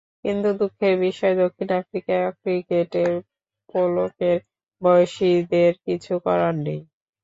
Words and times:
কিন্তু 0.25 0.49
দুঃখের 0.59 0.93
বিষয় 1.01 1.35
দক্ষিণ 1.41 1.69
আফ্রিকা 1.79 2.17
ক্রিকেটে 2.39 3.05
পোলকের 3.69 4.37
বয়সীদের 4.81 5.71
কিছু 5.85 6.13
করার 6.25 6.55
নেই। 6.65 6.81